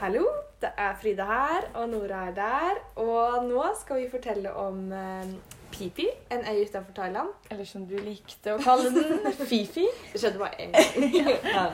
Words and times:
Hallo, 0.00 0.22
det 0.62 0.70
er 0.80 0.94
Frida 1.00 1.24
her, 1.28 1.66
og 1.76 1.88
Nora 1.92 2.20
er 2.30 2.34
der. 2.36 2.78
Og 3.02 3.44
nå 3.48 3.64
skal 3.80 4.00
vi 4.00 4.06
fortelle 4.12 4.52
om 4.56 4.92
eh, 4.96 5.32
Pipi, 5.72 6.06
en 6.32 6.44
øy 6.48 6.62
utenfor 6.64 6.92
Thailand. 6.96 7.28
Eller 7.50 7.68
som 7.68 7.84
du 7.88 7.96
likte 8.00 8.54
å 8.54 8.60
kalle 8.62 8.92
den, 8.94 9.18
Fifi. 9.50 9.84
Det 10.12 10.22
skjedde 10.22 10.40
bare 10.40 10.56
én 10.64 10.72
gang. 10.72 11.28
Ja. 11.54 11.66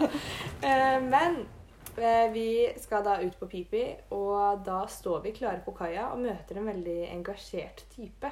Eh, 0.67 0.99
Men 1.07 1.39
eh, 1.97 2.27
vi 2.35 2.49
skal 2.83 3.05
da 3.07 3.19
ut 3.23 3.39
på 3.41 3.49
Pipi, 3.53 3.85
og 4.15 4.65
da 4.67 4.83
står 4.91 5.23
vi 5.29 5.35
klare 5.39 5.63
på 5.67 5.75
kaia 5.79 6.09
og 6.13 6.23
møter 6.27 6.59
en 6.61 6.67
veldig 6.73 6.99
engasjert 7.15 7.85
type. 7.95 8.31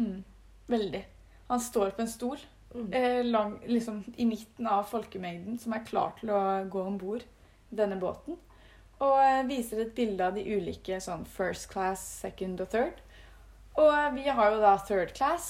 Mm. 0.00 0.24
Veldig. 0.70 1.04
Han 1.50 1.62
står 1.70 1.94
på 1.98 2.06
en 2.06 2.16
stol 2.18 2.48
Mm. 2.70 2.92
eh, 2.94 3.24
lang, 3.26 3.56
liksom, 3.66 3.96
i 4.22 4.24
midten 4.30 4.68
av 4.70 4.84
folkemengden 4.86 5.56
som 5.58 5.72
er 5.74 5.80
klar 5.82 6.12
til 6.20 6.30
å 6.30 6.36
gå 6.70 6.84
om 6.86 6.94
bord 7.00 7.24
denne 7.74 7.96
båten. 7.98 8.36
Og 9.00 9.16
eh, 9.24 9.42
viser 9.48 9.80
et 9.86 9.94
bilde 9.96 10.26
av 10.26 10.34
de 10.36 10.42
ulike 10.44 10.98
sånn 11.00 11.22
first 11.24 11.70
class, 11.72 12.02
second 12.20 12.60
og 12.60 12.68
third. 12.72 12.98
Og 13.80 13.88
eh, 13.88 14.10
vi 14.18 14.26
har 14.28 14.52
jo 14.52 14.60
da 14.60 14.74
third 14.84 15.14
class. 15.16 15.46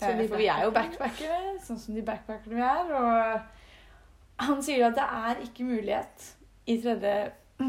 Så 0.00 0.10
for 0.28 0.36
vi 0.36 0.46
er 0.52 0.64
jo 0.66 0.72
backpackere? 0.76 1.56
sånn 1.64 1.78
som 1.80 1.96
de 1.96 2.02
backpackerne 2.04 2.56
vi 2.56 2.64
er. 2.64 2.90
Og 2.96 4.44
han 4.46 4.62
sier 4.64 4.86
at 4.90 4.96
det 4.98 5.06
er 5.06 5.44
ikke 5.46 5.64
mulighet 5.68 6.26
i 6.68 6.76
tredje 6.82 7.14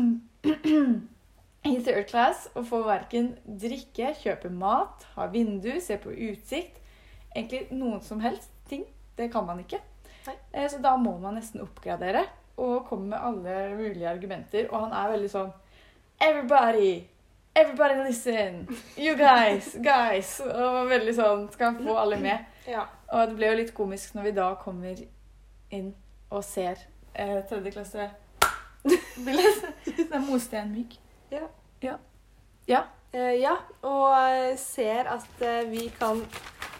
i 1.67 1.75
third 1.83 2.07
class 2.09 2.47
å 2.55 2.63
få 2.67 2.81
verken 2.87 3.33
drikke, 3.47 4.13
kjøpe 4.21 4.51
mat, 4.51 5.05
ha 5.15 5.27
vindu, 5.31 5.73
se 5.83 5.97
på 6.03 6.11
utsikt. 6.31 6.79
Egentlig 7.35 7.67
noen 7.75 8.01
som 8.03 8.19
helst 8.23 8.51
ting. 8.69 8.85
Det 9.17 9.29
kan 9.33 9.45
man 9.47 9.59
ikke. 9.63 9.79
Nei. 10.27 10.35
Eh, 10.53 10.67
Så 10.71 10.79
da 10.83 10.95
må 10.99 11.17
man 11.21 11.35
nesten 11.39 11.63
oppgradere 11.63 12.25
og 12.57 12.87
kommer 12.89 13.07
med 13.07 13.17
alle 13.29 13.75
mulige 13.77 14.09
argumenter. 14.09 14.67
Og 14.71 14.87
han 14.87 14.95
er 14.97 15.13
veldig 15.13 15.29
sånn 15.31 15.53
Everybody! 16.21 17.03
Everybody 17.55 18.07
listen! 18.07 18.67
You 18.97 19.15
guys! 19.17 19.75
Guys! 19.81 20.39
Og 20.41 20.89
veldig 20.89 21.13
sånn 21.17 21.47
Skal 21.53 21.77
få 21.77 21.97
alle 22.01 22.19
med. 22.21 22.45
Ja. 22.67 22.87
Og 23.13 23.29
det 23.29 23.37
ble 23.37 23.51
jo 23.51 23.59
litt 23.61 23.73
komisk 23.77 24.17
når 24.17 24.29
vi 24.29 24.35
da 24.37 24.51
kommer 24.61 25.05
inn 25.73 25.93
og 26.29 26.43
ser 26.43 26.81
eh, 27.13 27.39
tredje 27.47 27.71
klasse 27.71 28.09
bildet. 29.25 29.63
Det 29.85 30.09
er 30.11 30.23
mostenmygg. 30.27 30.97
Ja. 31.31 31.47
Ja. 31.83 31.97
Ja. 32.67 32.83
Uh, 33.15 33.33
ja, 33.39 33.53
og 33.87 34.11
eh, 34.27 34.57
ser 34.59 35.07
at 35.07 35.29
uh, 35.39 35.71
vi 35.71 35.87
kan 35.99 36.19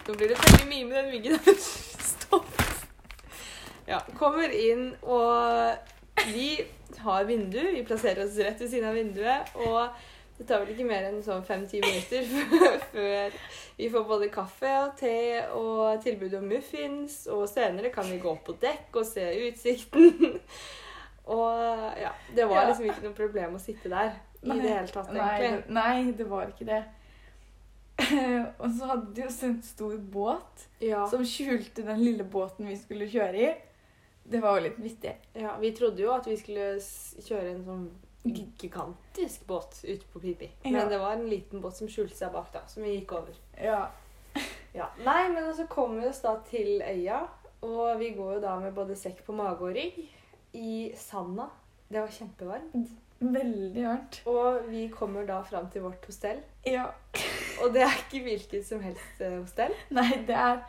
Nå 0.08 0.14
blir 0.16 0.28
det 0.28 0.36
veldig 0.40 0.68
mye 0.68 0.84
med 0.88 0.96
den 0.96 1.10
myggen. 1.12 1.38
Ja, 3.88 4.02
kommer 4.18 4.52
inn, 4.52 4.90
og 5.02 5.74
vi 6.28 6.50
har 7.00 7.24
vindu. 7.28 7.60
Vi 7.72 7.84
plasserer 7.88 8.26
oss 8.26 8.36
rett 8.36 8.60
ved 8.60 8.70
siden 8.70 8.88
av 8.90 8.96
vinduet. 8.98 9.52
Og 9.64 9.88
det 10.38 10.46
tar 10.46 10.60
vel 10.62 10.74
ikke 10.74 10.86
mer 10.86 11.06
enn 11.08 11.22
sånn 11.24 11.44
fem-ti 11.46 11.80
minutter 11.82 12.26
før 12.92 13.38
vi 13.78 13.88
får 13.90 14.04
både 14.06 14.28
kaffe 14.34 14.70
og 14.84 14.92
te 15.00 15.14
og 15.56 16.02
tilbud 16.04 16.36
om 16.38 16.46
muffins. 16.52 17.22
Og 17.32 17.46
senere 17.50 17.90
kan 17.94 18.06
vi 18.10 18.20
gå 18.22 18.30
opp 18.34 18.44
på 18.46 18.58
dekk 18.62 19.00
og 19.00 19.08
se 19.08 19.24
utsikten. 19.48 20.12
Og 21.28 21.58
ja, 22.00 22.08
det 22.32 22.46
var 22.48 22.70
liksom 22.70 22.86
ikke 22.88 23.02
noe 23.04 23.12
problem 23.12 23.56
å 23.58 23.58
sitte 23.60 23.90
der 23.92 24.14
i 24.40 24.48
Nei. 24.48 24.54
det 24.62 24.70
hele 24.70 24.88
tatt, 24.88 25.10
egentlig. 25.12 25.50
Nei, 25.76 26.06
nei, 26.06 26.12
det 26.16 26.24
var 26.30 26.46
ikke 26.48 26.64
det. 26.70 26.78
og 28.62 28.70
så 28.78 28.88
hadde 28.94 29.10
de 29.12 29.24
også 29.26 29.50
en 29.50 29.58
stor 29.66 29.96
båt 30.14 30.64
Ja. 30.80 31.02
som 31.10 31.26
skjulte 31.28 31.84
den 31.84 32.00
lille 32.00 32.24
båten 32.24 32.70
vi 32.70 32.78
skulle 32.80 33.10
kjøre 33.12 33.42
i. 33.44 33.50
Det 34.28 34.40
var 34.44 34.58
jo 34.58 34.66
litt 34.66 34.78
vittig. 34.82 35.14
ja, 35.32 35.54
vi 35.60 35.72
trodde 35.76 36.02
jo 36.02 36.12
at 36.12 36.26
vi 36.28 36.36
skulle 36.36 36.74
kjøre 36.80 37.54
en 37.54 37.64
sånn 37.64 37.86
gigantisk 38.28 39.46
båt 39.48 39.80
ut 39.84 40.04
på 40.12 40.20
Pipi. 40.20 40.50
Men 40.64 40.88
det 40.90 40.98
var 41.00 41.16
en 41.16 41.28
liten 41.30 41.62
båt 41.64 41.78
som 41.78 41.88
skjulte 41.88 42.16
seg 42.16 42.32
bak, 42.34 42.50
da, 42.52 42.66
som 42.68 42.84
vi 42.84 42.98
gikk 42.98 43.14
over. 43.20 43.38
Ja. 43.56 43.86
Ja. 44.76 44.90
Nei, 45.04 45.28
men 45.32 45.48
så 45.56 45.64
kommer 45.70 46.02
vi 46.02 46.10
oss 46.10 46.20
da 46.22 46.36
til 46.46 46.82
øya, 46.84 47.22
og 47.64 47.98
vi 47.98 48.12
går 48.14 48.34
jo 48.36 48.40
da 48.44 48.58
med 48.60 48.76
både 48.76 48.96
sekk 48.98 49.24
på 49.26 49.34
mage 49.34 49.64
og 49.64 49.74
rygg 49.74 49.96
i 50.58 50.92
sanda. 50.98 51.48
Det 51.88 52.02
var 52.02 52.12
kjempevarmt. 52.12 52.90
Veldig 53.18 53.82
varmt. 53.82 54.20
Og 54.30 54.68
vi 54.68 54.84
kommer 54.92 55.26
da 55.26 55.40
fram 55.42 55.66
til 55.72 55.82
vårt 55.82 56.04
hostell. 56.06 56.42
Ja. 56.66 56.90
Og 57.64 57.72
det 57.74 57.82
er 57.82 57.96
ikke 58.04 58.22
hvilket 58.28 58.66
som 58.68 58.84
helst 58.84 59.24
eh, 59.24 59.38
hostell. 59.40 59.74
Nei, 59.90 60.10
det 60.28 60.36
er 60.36 60.60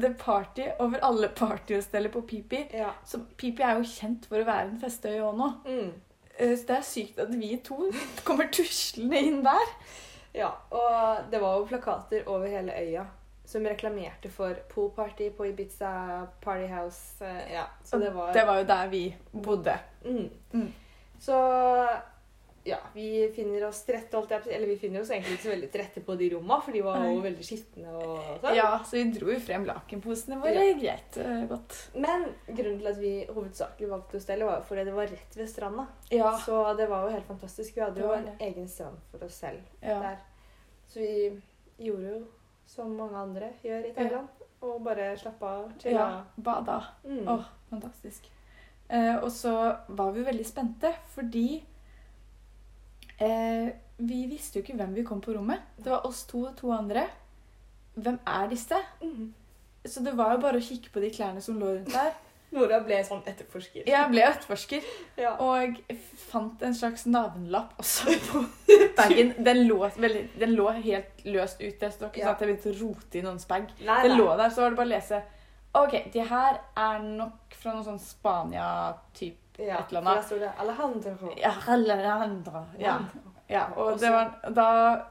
The 0.00 0.12
Party 0.18 0.68
over 0.78 0.98
alle 1.02 1.28
partyhosteller 1.28 2.12
på 2.14 2.22
Pipi. 2.22 2.64
Ja. 2.74 2.90
Så 3.06 3.20
Pipi 3.36 3.62
er 3.62 3.78
jo 3.80 3.86
kjent 3.88 4.26
for 4.30 4.40
å 4.40 4.46
være 4.48 4.68
en 4.68 4.80
festøy 4.80 5.18
òg 5.20 5.36
nå. 5.38 5.50
Mm. 5.66 5.92
Eh, 6.38 6.56
Så 6.56 6.66
det 6.66 6.76
er 6.76 6.86
sykt 6.86 7.18
at 7.18 7.32
vi 7.34 7.56
to 7.64 7.90
kommer 8.24 8.50
tuslende 8.52 9.18
inn 9.18 9.42
der. 9.44 9.72
Ja, 10.34 10.52
og 10.70 11.30
det 11.30 11.40
var 11.42 11.56
jo 11.58 11.66
plakater 11.66 12.28
over 12.30 12.46
hele 12.48 12.72
øya 12.78 13.06
som 13.50 13.64
reklamerte 13.66 14.30
for 14.30 14.54
poolparty 14.70 15.30
på 15.34 15.48
Ibiza, 15.48 16.26
Partyhouse 16.40 17.18
house. 17.18 17.32
Ja, 17.50 17.64
så 17.84 17.98
det 17.98 18.12
var, 18.14 18.32
Det 18.32 18.44
var 18.46 18.58
jo 18.60 18.64
der 18.68 18.88
vi 18.88 19.16
bodde. 19.32 19.74
Mm. 20.04 20.28
Mm. 20.52 20.72
Så 21.18 21.34
ja, 22.64 22.76
vi 22.94 23.28
finner 23.34 23.64
oss 23.68 23.82
til 23.86 23.94
rette, 23.96 24.18
å. 24.18 24.26
Eller 24.50 24.66
vi 24.68 24.76
finner 24.76 25.00
oss 25.00 25.10
egentlig 25.10 25.38
ikke 25.38 25.46
så 25.46 25.52
veldig 25.54 25.68
til 25.72 25.80
rette 25.80 26.00
på 26.04 26.16
de 26.20 26.28
romma, 26.34 26.58
for 26.60 26.72
de 26.76 26.82
var 26.84 27.04
jo 27.06 27.20
veldig 27.24 27.44
skitne 27.46 27.92
og 27.96 28.18
sånn. 28.42 28.56
Ja, 28.58 28.70
så 28.84 28.98
vi 28.98 29.04
dro 29.16 29.30
jo 29.32 29.38
frem 29.40 29.64
lakenposene 29.68 30.40
våre. 30.42 30.66
Greit. 30.80 31.16
eh, 31.16 31.44
Godt. 31.48 31.76
Men 31.94 32.26
grunnen 32.46 32.78
til 32.82 32.90
at 32.92 32.98
vi 33.00 33.12
hovedsakelig 33.30 33.88
valgte 33.90 34.18
hostellet, 34.18 34.46
var 34.46 34.58
jo 34.60 34.66
fordi 34.68 34.84
det 34.90 34.96
var 34.98 35.06
rett 35.14 35.36
ved 35.40 35.48
stranda. 35.48 35.86
Ja. 36.10 36.34
Så 36.44 36.58
det 36.76 36.88
var 36.90 37.06
jo 37.06 37.14
helt 37.14 37.26
fantastisk. 37.26 37.76
Vi 37.76 37.80
hadde 37.86 38.00
jo 38.04 38.12
en 38.12 38.28
egen 38.38 38.68
strand 38.68 38.98
for 39.10 39.24
oss 39.24 39.40
selv. 39.40 39.62
ja. 39.80 40.00
der. 40.00 40.18
Så 40.90 40.98
vi 41.00 41.40
gjorde 41.78 42.08
jo 42.12 42.20
som 42.66 42.92
mange 42.96 43.16
andre 43.16 43.52
gjør 43.62 43.86
i 43.88 43.92
Thailand. 43.94 44.28
Og 44.60 44.82
bare 44.84 45.16
slappa 45.16 45.46
av. 45.46 45.72
ja. 45.84 46.24
Bada. 46.36 46.82
Mm. 47.04 47.24
Åh, 47.28 47.44
fantastisk. 47.70 48.26
Eh, 48.90 49.16
og 49.22 49.30
så 49.32 49.52
var 49.88 50.10
vi 50.12 50.20
jo 50.20 50.26
veldig 50.26 50.44
spente, 50.46 50.90
fordi 51.14 51.62
eh, 53.20 53.68
vi 54.00 54.22
visste 54.30 54.58
jo 54.58 54.64
ikke 54.64 54.76
hvem 54.80 54.94
vi 54.96 55.04
kom 55.04 55.20
på 55.20 55.34
rommet. 55.36 55.60
Det 55.76 55.90
var 55.92 56.06
oss 56.08 56.24
to 56.30 56.46
og 56.48 56.56
to 56.56 56.70
andre. 56.72 57.06
Hvem 58.00 58.18
er 58.26 58.48
disse? 58.48 58.78
Mm. 59.02 59.32
Så 59.84 60.02
det 60.04 60.12
var 60.16 60.34
jo 60.34 60.40
bare 60.42 60.58
å 60.60 60.64
kikke 60.64 60.90
på 60.92 61.00
de 61.00 61.10
klærne 61.12 61.40
som 61.44 61.58
lå 61.60 61.74
rundt 61.76 61.92
der. 61.92 62.12
Nora 62.50 62.80
ble 62.82 62.96
sånn 63.06 63.20
etterforsker. 63.30 63.84
Jeg 63.86 64.08
ble 64.10 64.24
etterforsker 64.26 64.86
Ja. 65.20 65.36
og 65.38 65.76
fant 66.18 66.62
en 66.66 66.74
slags 66.74 67.04
navnlapp 67.06 67.76
også 67.78 68.10
på 68.30 68.40
bagen. 68.98 69.34
Den 69.46 69.60
lå, 69.68 69.78
veldig, 69.96 70.24
den 70.40 70.56
lå 70.58 70.66
helt 70.82 71.22
løst 71.30 71.60
ute, 71.62 71.90
så 71.92 72.00
det 72.00 72.02
var 72.02 72.10
ikke 72.10 72.20
Ja. 72.24 72.26
sånn 72.26 72.34
at 72.34 72.40
jeg 72.42 72.48
begynte 72.50 72.72
å 72.72 72.80
rote 72.80 73.20
i 73.20 73.22
noens 73.22 73.46
bag. 73.46 73.68
Nei, 73.86 74.00
Den 74.02 74.16
nei. 74.16 74.18
lå 74.18 74.26
der, 74.36 74.50
så 74.50 74.64
var 74.64 74.70
det 74.74 74.80
bare 74.80 74.90
å 74.90 74.94
lese. 74.96 75.22
Ok, 75.78 75.94
de 76.12 76.24
her 76.26 76.58
er 76.76 76.98
nok 77.06 77.54
fra 77.54 77.76
noe 77.76 77.86
sånn 77.86 78.00
Spania-type. 78.02 79.49
Ja, 79.60 79.80
et 79.80 79.88
eller 79.88 80.00
annet. 80.00 80.16
der 80.16 80.22
står 80.22 80.38
det 80.38 80.52
Alejandro. 80.58 81.32
Ja, 81.36 81.52
Alejandro. 81.68 82.64
Ja. 82.78 82.98
ja. 83.48 83.64
Og 83.76 84.00
det 84.00 84.10
var, 84.12 84.40
da 84.56 84.66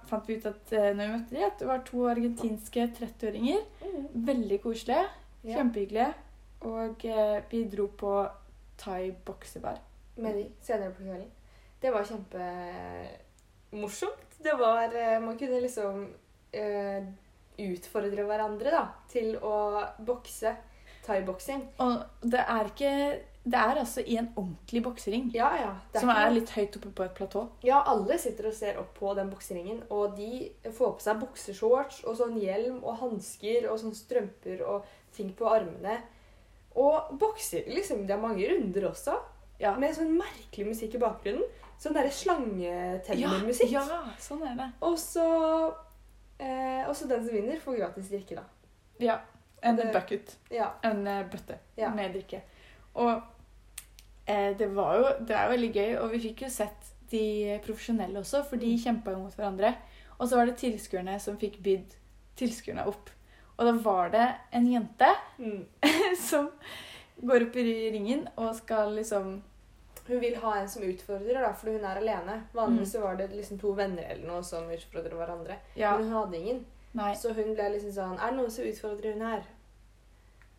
fant 0.10 0.30
vi 0.30 0.36
ut 0.40 0.46
at 0.50 0.74
eh, 0.74 0.96
når 0.96 1.06
vi 1.06 1.12
møtte 1.14 1.36
de, 1.36 1.46
at 1.46 1.60
det 1.60 1.68
var 1.70 1.80
to 1.88 1.98
argentinske 2.10 2.82
30-åringer. 3.00 3.60
Mm. 3.84 4.08
Veldig 4.28 4.62
koselige. 4.64 5.06
Kjempehyggelige. 5.46 6.14
Og 6.70 7.06
eh, 7.06 7.44
vi 7.52 7.70
dro 7.72 7.86
på 7.98 8.28
thai 8.80 9.12
boksebar. 9.26 9.78
Med 10.20 10.34
de 10.36 10.46
senere 10.62 10.92
på 10.96 11.02
kvelden. 11.04 11.32
Det 11.82 11.94
var 11.94 12.04
kjempemorsomt. 12.04 14.30
Det 14.44 14.54
var 14.60 14.84
eh, 14.96 15.22
Man 15.24 15.38
kunne 15.40 15.62
liksom 15.64 16.08
eh, 16.52 17.04
utfordre 17.60 18.24
hverandre 18.28 18.72
da, 18.72 18.86
til 19.12 19.38
å 19.44 19.84
bokse. 20.08 20.56
Thaiboksing. 21.10 21.64
Og 21.82 22.04
det 22.22 22.44
er 22.44 22.68
ikke 22.70 22.92
Det 23.50 23.58
er 23.60 23.80
altså 23.82 24.02
i 24.06 24.18
en 24.20 24.28
ordentlig 24.36 24.82
boksering. 24.86 25.30
Ja, 25.34 25.50
ja. 25.58 25.70
det 25.94 26.02
Som 26.04 26.10
er 26.14 26.30
litt 26.36 26.50
høyt 26.54 26.76
oppe 26.78 26.92
på 26.98 27.04
et 27.06 27.16
platå. 27.18 27.48
Ja, 27.66 27.80
alle 27.88 28.18
sitter 28.22 28.48
og 28.50 28.54
ser 28.54 28.78
opp 28.82 28.94
på 29.00 29.14
den 29.18 29.30
bokseringen, 29.32 29.84
og 29.90 30.16
de 30.18 30.52
får 30.76 30.94
på 31.00 31.06
seg 31.06 31.20
bokseshorts 31.24 32.04
og 32.06 32.18
sånn 32.20 32.38
hjelm 32.42 32.82
og 32.84 33.00
hansker 33.02 33.70
og 33.72 33.80
sånn 33.82 33.96
strømper 33.98 34.62
og 34.68 34.86
ting 35.16 35.32
på 35.40 35.48
armene. 35.50 35.98
Og 36.76 37.10
bokser 37.20 37.66
liksom. 37.68 38.06
Det 38.08 38.14
er 38.16 38.22
mange 38.22 38.46
runder 38.52 38.90
også, 38.92 39.18
Ja. 39.60 39.74
med 39.76 39.96
sånn 39.96 40.14
merkelig 40.18 40.68
musikk 40.68 40.96
i 40.96 41.02
bakgrunnen. 41.02 41.44
Sånn 41.80 41.94
derre 41.96 42.12
slangetennermusikk. 42.12 43.72
Ja, 43.72 43.84
sånn 44.20 44.44
er 44.48 44.56
det. 44.56 44.70
Og 44.82 44.98
så 45.00 45.26
eh, 46.40 46.86
den 46.88 47.26
som 47.26 47.34
vinner, 47.34 47.60
får 47.60 47.78
gratis 47.78 48.10
drikke, 48.12 48.36
da. 48.36 48.44
Ja. 49.00 49.20
En 49.62 49.76
Det- 49.76 49.92
bucket. 49.94 50.38
Ja. 50.50 50.72
En 50.84 51.06
eh, 51.08 51.26
bøtte 51.26 51.58
Ja. 51.76 51.90
med 51.90 52.14
drikke. 52.14 52.42
Og 52.96 53.22
det 54.58 54.68
var 54.76 54.98
jo 55.00 55.26
Det 55.26 55.36
er 55.36 55.50
veldig 55.50 55.70
gøy, 55.74 55.94
og 56.00 56.12
vi 56.14 56.20
fikk 56.30 56.44
jo 56.46 56.50
sett 56.54 56.92
de 57.10 57.60
profesjonelle 57.66 58.20
også, 58.22 58.44
for 58.46 58.62
de 58.62 58.74
Mm. 58.76 58.82
kjempa 58.84 59.12
jo 59.12 59.24
mot 59.24 59.36
hverandre. 59.36 59.76
Og 60.20 60.28
så 60.30 60.36
var 60.38 60.46
det 60.46 60.58
tilskuerne 60.58 61.20
som 61.20 61.38
fikk 61.38 61.58
bydd 61.64 61.96
tilskuerne 62.38 62.86
opp. 62.88 63.10
Og 63.58 63.66
da 63.66 63.72
var 63.72 64.10
det 64.14 64.28
en 64.54 64.68
jente 64.72 65.10
Mm. 65.40 65.66
som 66.30 66.50
går 67.22 67.48
opp 67.48 67.56
i 67.56 67.90
ringen 67.92 68.28
og 68.38 68.56
skal 68.56 68.94
liksom 68.96 69.42
hun 70.10 70.20
vil 70.22 70.36
ha 70.42 70.56
en 70.58 70.70
som 70.70 70.84
utfordrer, 70.84 71.38
da, 71.42 71.52
fordi 71.54 71.76
hun 71.78 71.84
er 71.86 72.00
alene. 72.00 72.44
Vanligvis 72.54 72.96
mm. 72.96 73.02
var 73.04 73.16
det 73.16 73.28
liksom 73.30 73.60
to 73.60 73.74
venner 73.78 74.08
eller 74.10 74.26
noe 74.28 74.44
som 74.44 74.70
utfordrer 74.74 75.14
hverandre. 75.14 75.58
Ja. 75.76 75.92
Men 75.98 76.08
hun 76.08 76.16
hadde 76.18 76.38
ingen. 76.38 76.66
Nei. 76.98 77.12
Så 77.14 77.34
hun 77.38 77.54
ble 77.54 77.68
liksom 77.76 77.92
sånn 77.94 78.16
Er 78.18 78.32
det 78.32 78.38
noen 78.40 78.50
som 78.50 78.66
utfordrer 78.66 79.14
hun 79.14 79.22
her? 79.22 79.44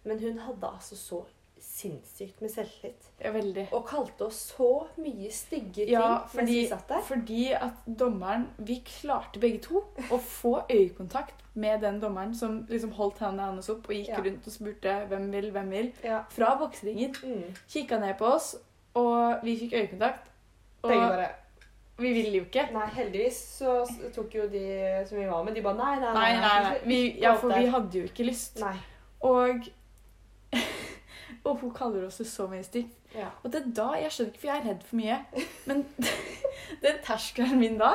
Men 0.04 0.20
hun 0.22 0.38
hadde 0.38 0.68
altså 0.68 0.96
så 0.96 1.24
sinnssykt 1.60 2.40
med 2.42 2.50
selvtillit. 2.52 3.08
Ja, 3.20 3.30
veldig. 3.34 3.66
Og 3.76 3.84
kalte 3.88 4.26
oss 4.26 4.38
så 4.56 4.68
mye 4.98 5.30
stygge 5.32 5.84
ting 5.84 5.92
Ja, 5.92 6.22
mens 6.34 6.48
vi 6.50 6.66
satt 6.68 6.88
der. 6.88 7.00
fordi 7.04 7.52
at 7.52 7.84
dommeren 7.86 8.46
Vi 8.58 8.82
klarte 8.86 9.40
begge 9.40 9.58
to 9.64 9.82
å 10.10 10.18
få 10.18 10.62
øyekontakt 10.70 11.44
med 11.54 11.80
den 11.82 12.00
dommeren 12.00 12.34
som 12.34 12.66
liksom 12.68 12.92
holdt 12.92 13.18
hendene 13.18 13.42
hans 13.52 13.68
opp 13.68 13.88
og 13.88 13.94
gikk 13.94 14.08
Ja. 14.08 14.22
rundt 14.22 14.46
og 14.46 14.52
spurte 14.52 15.06
hvem 15.08 15.30
vil, 15.32 15.50
hvem 15.52 15.70
vil. 15.70 15.92
Ja. 16.04 16.22
Fra 16.30 16.56
bokseringen. 16.58 17.14
Mm. 17.24 17.54
Kikka 17.68 17.98
ned 17.98 18.16
på 18.18 18.24
oss, 18.34 18.56
og 18.94 19.40
vi 19.44 19.56
fikk 19.58 19.72
øyekontakt. 19.72 20.30
Og 20.82 20.90
Begge 20.90 21.08
bare 21.08 21.28
vi 22.00 22.12
ville 22.12 22.38
jo 22.38 22.44
ikke. 22.44 22.68
Nei, 22.72 22.86
heldigvis 22.86 23.36
så 23.58 23.84
tok 24.14 24.34
jo 24.34 24.46
de 24.48 25.04
som 25.06 25.18
vi 25.18 25.26
var 25.28 25.42
med, 25.44 25.54
de 25.54 25.60
bare 25.62 25.76
nei, 25.76 26.00
nei, 26.00 26.12
Nei, 26.14 26.40
nei, 26.40 26.62
nei. 26.62 26.78
Vi, 26.86 27.00
ja, 27.20 27.34
for 27.36 27.48
vi 27.52 27.66
hadde 27.66 27.98
jo 27.98 28.04
ikke 28.08 28.24
lyst. 28.24 28.60
Nei. 28.60 28.76
Og 29.20 29.68
Og 31.50 31.58
hun 31.64 31.72
kaller 31.74 32.04
oss 32.06 32.18
det 32.20 32.26
så 32.30 32.46
mye 32.50 32.62
stygt. 32.64 32.96
Ja. 33.14 33.26
Og 33.42 33.50
det 33.52 33.60
er 33.64 33.70
da 33.74 33.86
jeg 33.98 34.12
skjønner 34.14 34.30
ikke, 34.30 34.40
for 34.40 34.50
jeg 34.52 34.60
er 34.60 34.68
redd 34.68 34.82
for 34.86 34.96
mye. 35.00 35.16
Men 35.66 35.80
den 36.84 37.00
terskelen 37.04 37.58
min 37.58 37.78
da, 37.80 37.88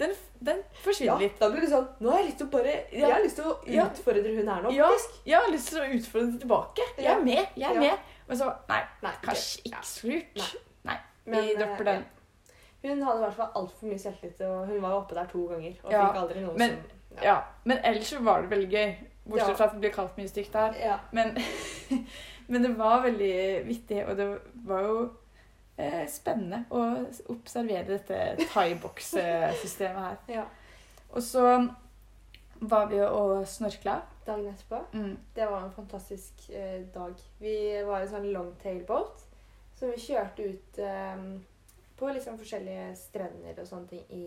den, 0.00 0.10
den 0.44 0.58
ja, 0.64 0.80
forsvinner 0.82 1.22
litt. 1.22 1.36
da 1.40 1.48
blir 1.52 1.62
det 1.64 1.70
sånn 1.70 1.86
Nå 2.02 2.10
har 2.10 2.18
jeg 2.20 2.26
lyst 2.32 2.40
til 2.42 2.48
å 2.48 2.50
bare 2.56 2.72
Jeg 2.92 3.06
har 3.12 3.22
lyst 3.24 3.38
til 3.38 3.46
å 3.46 3.54
Ja. 3.70 3.84
utfordre 3.86 4.32
hun 4.36 4.50
her 4.52 4.66
nå, 4.66 4.72
faktisk. 4.74 5.14
Ja, 5.22 5.30
jeg 5.30 5.38
har 5.46 5.54
lyst 5.54 5.70
til 5.70 5.78
å 5.80 5.86
utfordre 6.00 6.26
henne 6.26 6.42
tilbake. 6.42 6.88
Jeg 6.98 7.12
er 7.14 7.22
med. 7.24 7.46
jeg 7.56 7.70
er 7.70 7.74
Ja. 7.74 7.80
med. 7.86 8.12
Men 8.28 8.36
så 8.42 8.50
Nei, 8.68 8.82
Nei, 9.06 9.14
kanskje 9.22 9.62
ikke 9.70 9.84
så 9.92 10.10
lurt. 10.10 10.56
Nei. 10.90 10.98
Vi 11.26 11.38
eh, 11.38 11.54
dropper 11.62 11.84
den. 11.92 12.04
ja. 12.04 12.90
Hun 12.90 13.02
hadde 13.02 13.18
i 13.18 13.24
hvert 13.24 13.34
fall 13.38 13.54
altfor 13.62 13.88
mye 13.88 13.98
selvtillit, 13.98 14.40
og 14.46 14.66
hun 14.68 14.82
var 14.82 14.90
jo 14.90 14.98
oppe 15.00 15.14
der 15.14 15.26
to 15.30 15.46
ganger. 15.48 15.72
Og 15.84 15.90
Ja, 15.92 16.02
fikk 16.12 16.20
aldri 16.24 16.40
noen 16.44 16.58
men- 16.58 16.76
som 16.76 17.22
Ja. 17.22 17.38
Men 17.64 17.78
ellers 17.84 18.12
var 18.20 18.42
det 18.42 18.50
veldig 18.50 18.70
gøy. 18.70 18.94
Bortsett 19.26 19.48
Ja. 19.48 19.54
fra 19.54 19.64
at 19.64 19.72
det 19.72 19.80
ble 19.80 19.90
kalt 19.90 20.16
mye 20.18 20.28
stygt 20.28 20.52
der. 20.52 20.74
ja. 20.78 20.98
Men, 21.12 21.36
men 22.46 22.62
det 22.62 22.72
var 22.78 23.02
veldig 23.04 23.36
vittig, 23.66 24.02
og 24.06 24.16
det 24.18 24.26
var 24.66 24.84
jo 24.86 24.98
eh, 25.76 26.04
spennende 26.10 26.64
å 26.70 26.82
observere 27.32 27.96
dette 27.96 28.48
thaiboks-systemet 28.52 30.02
her. 30.02 30.22
ja. 30.40 30.46
Og 31.16 31.22
så 31.22 31.42
var 32.60 32.86
vi 32.90 33.00
og 33.00 33.46
snorkla. 33.48 34.00
Dagen 34.26 34.48
etterpå. 34.50 34.80
Mm. 34.92 35.18
Det 35.34 35.46
var 35.46 35.64
en 35.64 35.72
fantastisk 35.72 36.48
eh, 36.50 36.82
dag. 36.94 37.14
Vi 37.38 37.82
var 37.86 38.00
i 38.00 38.06
en 38.08 38.10
sånn 38.10 38.32
longtail-boat 38.34 39.22
som 39.76 39.92
vi 39.92 40.00
kjørte 40.02 40.48
ut 40.50 40.80
eh, 40.82 41.22
på 41.96 42.10
liksom 42.12 42.38
forskjellige 42.40 42.90
strender 42.98 43.60
og 43.60 43.68
sånne 43.68 43.90
ting 43.92 44.04
i, 44.12 44.24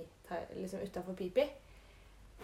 liksom 0.58 0.82
utafor 0.86 1.18
Pipi. 1.20 1.46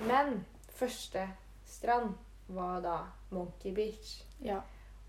Men 0.05 0.41
første 0.75 1.23
strand 1.65 2.17
var 2.47 2.81
da 2.83 2.97
Monkey 3.31 3.73
Beach. 3.73 4.19
Ja. 4.43 4.59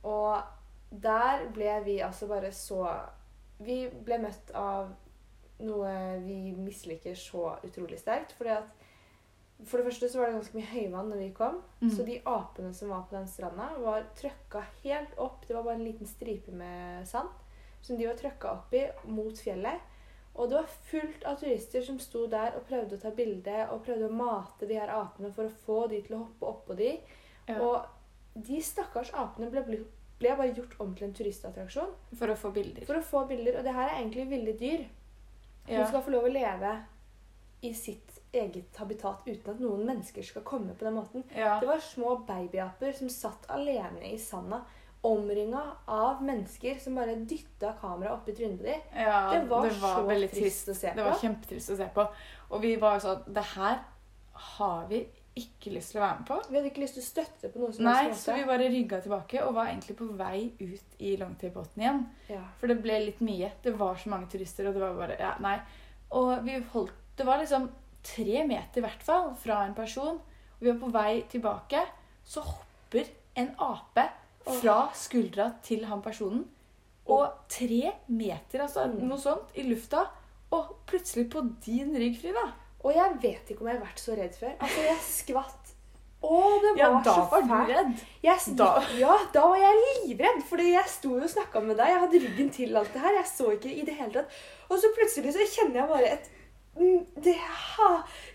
Og 0.07 1.01
der 1.03 1.47
ble 1.55 1.73
vi 1.85 1.99
altså 2.05 2.29
bare 2.31 2.53
så 2.55 2.85
Vi 3.59 3.87
ble 4.05 4.19
møtt 4.21 4.51
av 4.55 4.93
noe 5.65 5.93
vi 6.21 6.53
misliker 6.53 7.15
så 7.17 7.55
utrolig 7.65 7.99
sterkt. 8.01 8.35
Fordi 8.37 8.53
at 8.59 8.85
For 9.65 9.81
det 9.81 9.87
første 9.87 10.11
så 10.13 10.21
var 10.21 10.29
det 10.29 10.37
ganske 10.37 10.59
mye 10.59 10.69
høyvann 10.69 11.09
når 11.09 11.21
vi 11.23 11.31
kom. 11.33 11.63
Mm. 11.81 11.91
Så 11.97 12.05
de 12.05 12.19
apene 12.29 12.75
som 12.77 12.91
var 12.93 13.07
på 13.09 13.17
den 13.17 13.29
stranda, 13.29 13.71
var 13.81 14.05
trøkka 14.19 14.61
helt 14.83 15.17
opp. 15.17 15.47
Det 15.49 15.57
var 15.57 15.65
bare 15.65 15.79
en 15.81 15.87
liten 15.87 16.11
stripe 16.11 16.53
med 16.53 17.09
sand 17.09 17.33
som 17.81 17.97
de 17.97 18.09
var 18.09 18.19
trøkka 18.19 18.51
opp 18.51 18.75
i 18.75 18.85
mot 19.09 19.39
fjellet. 19.39 19.81
Og 20.37 20.51
det 20.51 20.59
var 20.59 20.73
fullt 20.91 21.25
av 21.25 21.39
turister 21.41 21.85
som 21.87 21.99
sto 22.03 22.27
der 22.29 22.59
og 22.59 22.67
prøvde 22.69 22.99
å 22.99 23.01
ta 23.01 23.13
bilde 23.17 23.61
og 23.73 23.85
prøvde 23.87 24.11
å 24.11 24.17
mate 24.17 24.69
de 24.69 24.77
her 24.77 24.93
apene 24.93 25.31
for 25.33 25.49
å 25.49 25.59
få 25.65 25.79
de 25.93 26.03
til 26.05 26.19
å 26.19 26.25
hoppe 26.27 26.51
oppå 26.51 26.77
de. 26.77 26.91
Ja. 27.49 27.57
Og 27.63 27.87
de 28.37 28.61
stakkars 28.61 29.15
apene 29.17 29.49
ble, 29.49 29.63
ble 30.19 30.37
bare 30.37 30.55
gjort 30.57 30.77
om 30.81 30.95
til 30.97 31.09
en 31.09 31.15
turistattraksjon 31.15 31.91
For 32.19 32.29
å 32.33 32.37
få 32.37 32.51
bilder. 32.55 32.85
for 32.89 32.97
å 32.97 33.03
få 33.05 33.27
bilder. 33.29 33.59
Og 33.59 33.65
det 33.65 33.75
her 33.75 33.89
er 33.89 33.99
egentlig 34.03 34.29
ville 34.31 34.53
dyr. 34.59 34.87
Hun 35.67 35.75
Ja. 35.81 35.87
skal 35.87 36.03
få 36.03 36.11
lov 36.11 36.25
å 36.25 36.33
leve 36.33 36.85
i 37.63 37.73
sitt 37.75 38.21
eget 38.33 38.77
habitat 38.77 39.23
uten 39.27 39.51
at 39.55 39.61
noen 39.61 39.85
mennesker 39.87 40.23
skal 40.23 40.43
komme 40.43 40.75
på 40.75 40.85
den 40.85 40.95
måten. 40.95 41.25
Ja. 41.35 41.59
Det 41.61 41.67
var 41.69 41.79
små 41.81 42.17
babyaper 42.27 42.93
som 42.93 43.09
satt 43.09 43.47
alene 43.51 44.13
i 44.13 44.17
sanda, 44.19 44.63
omringa 45.03 45.63
av 45.89 46.23
mennesker 46.23 46.79
som 46.81 46.95
bare 46.95 47.15
dytta 47.17 47.75
kameraet 47.81 48.13
oppi 48.23 48.33
trynet 48.35 48.59
på 48.59 48.65
dem. 48.65 48.81
ja, 48.95 49.31
Det 49.31 49.49
var 49.49 49.69
så 49.71 50.07
trist. 50.09 50.35
trist 50.35 50.69
å 50.69 50.75
se 50.75 50.89
på. 50.91 50.97
Det 50.97 51.05
var 51.05 51.13
kjempetrist 51.21 51.71
å 51.71 51.77
se 51.77 51.89
på. 51.95 52.09
Og 52.51 52.61
vi 52.63 52.77
var 52.77 52.95
jo 52.99 53.01
sånn 53.09 53.33
Det 53.33 53.45
her 53.45 53.79
har 54.33 54.87
vi 54.89 55.07
ikke 55.37 55.73
lyst 55.75 55.93
til 55.93 56.01
å 56.01 56.05
være 56.05 56.19
med 56.21 56.29
på. 56.31 56.37
Vi 56.49 56.57
hadde 56.57 56.71
ikke 56.71 56.83
lyst 56.83 56.97
til 56.97 57.05
å 57.05 57.07
støtte 57.07 57.51
på 57.53 57.61
noe 57.61 57.75
som 57.77 57.85
Nei, 57.85 58.13
så 58.17 58.37
vi 58.37 58.45
bare 58.49 58.69
rygga 58.73 59.01
tilbake 59.05 59.43
og 59.45 59.57
var 59.59 59.69
egentlig 59.69 59.97
på 59.99 60.09
vei 60.17 60.39
ut 60.61 61.03
i 61.05 61.13
longtailbåten 61.21 61.83
igjen. 61.83 62.05
Ja. 62.33 62.43
For 62.61 62.73
det 62.73 62.79
ble 62.85 63.01
litt 63.05 63.21
mye. 63.25 63.51
Det 63.63 63.75
var 63.77 64.01
så 64.01 64.13
mange 64.13 64.31
turister, 64.33 64.69
og 64.69 64.77
det 64.77 64.85
var 64.85 64.97
bare 64.97 65.19
Ja, 65.21 65.35
nei. 65.45 65.59
Og 66.17 66.33
vi 66.47 66.57
holdt 66.73 67.03
Det 67.17 67.25
var 67.25 67.41
liksom 67.41 67.71
tre 68.07 68.43
meter 68.47 68.81
i 68.81 68.85
hvert 68.85 69.05
fall 69.05 69.31
fra 69.41 69.63
en 69.67 69.77
person. 69.77 70.19
Og 70.57 70.61
vi 70.61 70.71
var 70.71 70.81
på 70.81 70.93
vei 70.93 71.13
tilbake. 71.33 71.85
Så 72.25 72.43
hopper 72.45 73.09
en 73.37 73.53
ape 73.61 74.05
fra 74.47 74.77
skuldra 74.97 75.51
til 75.65 75.85
han 75.89 76.05
personen. 76.05 76.45
Og 77.13 77.49
tre 77.49 77.93
meter, 78.09 78.65
altså 78.65 78.87
noe 78.91 79.19
sånt, 79.21 79.53
i 79.55 79.65
lufta. 79.67 80.07
Og 80.55 80.77
plutselig 80.87 81.29
på 81.33 81.43
din 81.65 81.95
rygg, 81.99 82.19
Frida. 82.21 82.47
Og 82.87 82.95
jeg 82.95 83.17
vet 83.23 83.49
ikke 83.51 83.65
om 83.65 83.71
jeg 83.73 83.79
har 83.81 83.87
vært 83.87 84.03
så 84.03 84.15
redd 84.19 84.37
før. 84.39 84.53
Altså, 84.63 84.83
jeg 84.87 84.99
skvatt. 85.03 85.73
Å, 86.27 86.37
det 86.63 86.71
Ja, 86.79 86.87
var 86.93 87.03
da 87.05 87.15
så 87.15 87.25
var 87.31 87.43
du 87.67 87.73
redd. 87.73 88.05
Jeg 88.25 88.57
Da- 88.57 88.85
Ja, 88.99 89.17
da 89.35 89.43
var 89.51 89.59
jeg 89.61 89.83
livredd, 90.07 90.41
fordi 90.49 90.71
jeg 90.73 90.89
sto 90.91 91.11
jo 91.19 91.23
og 91.27 91.31
snakka 91.31 91.61
med 91.63 91.77
deg. 91.77 91.91
Jeg 91.93 92.01
hadde 92.05 92.21
ryggen 92.25 92.51
til 92.57 92.77
alt 92.77 92.93
det 92.95 93.03
her. 93.03 93.13
Jeg 93.19 93.27
så 93.31 93.51
ikke 93.53 93.75
i 93.75 93.85
det 93.85 93.95
hele 93.99 94.13
tatt. 94.13 94.39
Og 94.71 94.79
så 94.81 94.91
plutselig 94.97 95.35
så 95.37 95.47
kjenner 95.57 95.81
jeg 95.83 95.89
bare 95.89 96.13
et 96.17 96.31
mm, 96.77 97.07
Det 97.23 97.35
ha, 97.37 97.91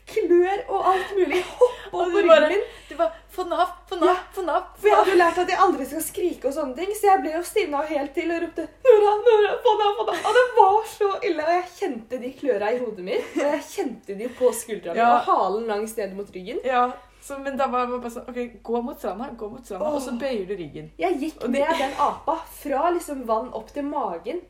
klør 0.08 0.64
og 0.70 0.86
alt 0.94 1.12
mulig 1.18 1.42
hoppe 1.44 1.94
over 1.94 2.06
ryggen 2.06 2.12
på 2.12 2.12
du 2.12 2.18
ryggen 2.18 2.28
bare- 2.28 2.50
min. 2.50 2.64
Det 2.90 2.98
var 2.98 3.12
Få 3.32 3.46
napp, 3.48 3.90
få 3.90 3.96
napp, 3.96 4.08
Ja. 4.08 4.16
få 4.36 4.42
Nav. 4.44 4.64
For 4.76 4.88
jeg 4.90 4.96
hadde 4.98 5.12
jo 5.12 5.18
lært 5.22 5.38
at 5.40 5.48
jeg 5.54 5.58
aldri 5.64 5.86
skal 5.88 6.02
skrike 6.04 6.46
og 6.50 6.54
sånne 6.54 6.76
ting, 6.76 6.90
så 6.98 7.08
jeg 7.08 7.22
ble 7.24 7.32
jo 7.38 7.44
stivna 7.48 7.82
helt 7.88 8.14
til 8.14 8.32
og 8.36 8.42
ropte 8.44 8.66
Nora, 8.88 9.14
Nora, 9.28 9.54
få 9.64 9.76
napp, 9.80 9.96
få 10.02 10.06
napp'. 10.10 10.26
Og 10.28 10.34
det 10.40 10.44
var 10.58 10.82
så 10.96 11.12
ille. 11.30 11.46
Og 11.46 11.54
jeg 11.56 11.70
kjente 11.80 12.20
de 12.22 12.34
kløra 12.42 12.74
i 12.76 12.80
hodet 12.82 13.06
mitt, 13.08 13.24
og 13.38 13.46
jeg 13.48 13.62
kjente 13.70 14.18
de 14.20 14.28
på 14.28 14.52
skuldra 14.54 14.96
Ja. 14.96 15.14
og 15.16 15.22
halen 15.30 15.68
langs 15.68 15.96
ned 15.98 16.14
mot 16.16 16.28
ryggen. 16.36 16.60
Ja, 16.66 16.92
så, 17.22 17.38
men 17.40 17.56
da 17.58 17.68
var 17.68 17.86
det 17.88 18.02
bare 18.02 18.12
sånn 18.12 18.30
OK, 18.30 18.62
gå 18.64 18.84
mot 18.84 18.98
stranda, 19.00 19.30
gå 19.38 19.50
mot 19.50 19.64
stranda, 19.66 19.86
og 19.96 20.02
så 20.02 20.12
bøyer 20.20 20.46
du 20.48 20.56
ryggen. 20.58 20.92
Jeg 21.00 21.20
gikk 21.22 21.48
med 21.48 21.78
den 21.80 21.94
apa 22.00 22.36
fra 22.64 22.90
liksom 22.92 23.26
vann 23.26 23.54
opp 23.54 23.72
til 23.74 23.84
magen. 23.84 24.42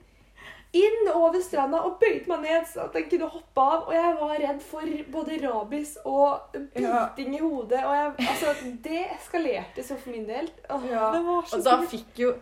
Inn 0.74 1.10
over 1.14 1.42
stranda 1.44 1.82
og 1.84 1.98
bøyde 2.00 2.28
meg 2.32 2.40
ned 2.46 2.68
så 2.70 2.86
at 2.86 2.94
den 2.96 3.10
kunne 3.12 3.28
hoppe 3.28 3.62
av. 3.62 3.88
Og 3.90 3.94
jeg 3.94 4.14
var 4.22 4.38
redd 4.40 4.62
for 4.64 4.94
både 5.12 5.40
rabies 5.44 5.98
og 6.06 6.56
Ja. 6.80 7.10
i 7.18 7.38
hodet. 7.38 7.82
Og 7.84 7.94
jeg, 7.96 8.14
altså, 8.30 8.54
det 8.84 9.02
eskalerte 9.18 9.84
så 9.84 9.98
for 10.00 10.12
min 10.12 10.26
del. 10.30 10.48
Åh, 10.70 10.86
Ja, 10.90 11.12
Det 11.12 11.26
var 11.26 11.42
så 11.44 11.58
Og 11.58 11.64
da 11.64 11.78
fikk 11.92 12.16
jo 12.24 12.34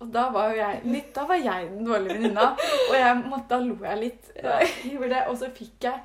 Og 0.00 0.10
da 0.12 0.28
var 0.30 0.50
jo 0.50 0.56
jeg 0.56 1.12
Da 1.14 1.24
var 1.26 1.34
jeg 1.36 1.70
den 1.70 1.86
dårlige 1.86 2.14
venninna. 2.14 2.50
Og 2.90 2.94
jeg 2.96 3.22
måtte, 3.30 3.48
da 3.48 3.58
lo 3.60 3.76
jeg 3.84 3.98
litt. 3.98 4.30
jeg 4.34 5.08
det, 5.08 5.22
Og 5.28 5.36
så 5.38 5.50
fikk 5.54 5.80
jeg 5.80 6.00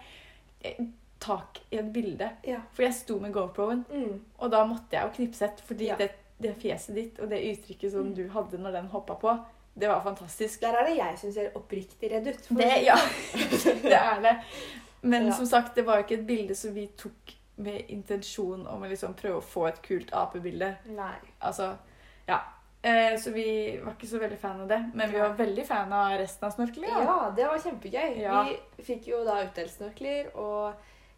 eh, 0.63 0.85
tak 1.19 1.59
i 1.71 1.77
et 1.77 1.91
bilde. 1.93 2.29
Ja. 2.47 2.59
For 2.73 2.83
jeg 2.83 2.93
sto 2.93 3.19
med 3.19 3.33
GoPro-en, 3.33 3.85
Mm. 3.89 4.21
og 4.39 4.51
da 4.51 4.63
måtte 4.65 4.91
jeg 4.93 5.03
jo 5.03 5.09
knipse 5.15 5.41
et. 5.45 5.61
Fordi 5.65 5.91
det, 5.97 6.11
det 6.41 6.55
fjeset 6.61 6.95
ditt 6.95 7.19
og 7.19 7.29
det 7.29 7.41
uttrykket 7.41 7.91
som 7.91 8.05
Mm. 8.07 8.15
du 8.15 8.29
hadde 8.29 8.57
når 8.57 8.71
den 8.71 8.87
hoppa 8.87 9.13
på, 9.15 9.39
det 9.73 9.87
var 9.87 10.01
fantastisk. 10.03 10.61
Der 10.61 10.75
er 10.81 10.87
det 10.89 10.97
jeg 10.97 11.17
som 11.19 11.31
ser 11.33 11.51
oppriktig 11.55 12.11
redd 12.11 12.27
ut. 12.27 12.47
Det, 12.57 12.71
ja, 12.85 12.95
det 13.83 13.93
er 13.97 14.21
det. 14.21 14.35
Men 15.01 15.27
Ja. 15.27 15.33
som 15.33 15.45
sagt, 15.45 15.75
det 15.75 15.85
var 15.87 15.97
jo 15.97 16.03
ikke 16.05 16.19
et 16.19 16.27
bilde 16.27 16.55
som 16.55 16.73
vi 16.75 16.87
tok 16.97 17.35
med 17.61 17.85
intensjon 17.89 18.67
om 18.67 18.83
å 18.83 18.89
liksom 18.89 19.13
prøve 19.17 19.37
å 19.39 19.45
få 19.45 19.67
et 19.69 19.81
kult 19.85 20.11
apebilde. 20.13 20.75
Nei. 20.85 21.13
Altså, 21.41 21.75
ja. 22.27 22.39
Eh, 22.83 23.13
så 23.21 23.29
vi 23.31 23.79
var 23.83 23.93
ikke 23.93 24.07
så 24.09 24.19
veldig 24.21 24.37
fan 24.41 24.61
av 24.61 24.67
det. 24.67 24.79
Men 24.93 25.11
vi 25.11 25.19
var 25.21 25.35
veldig 25.37 25.65
fan 25.67 25.91
av 25.93 26.15
resten 26.17 26.47
av 26.47 26.51
snorkelinga. 26.55 27.03
Ja, 27.05 27.17
det 27.37 27.45
var 27.47 27.59
kjempegøy. 27.61 28.15
Ja. 28.21 28.43
Vi 28.77 28.83
fikk 28.87 29.07
jo 29.11 29.23
da 29.25 29.39
utdelt 29.45 29.71
snorkler 29.71 30.31
og 30.35 30.73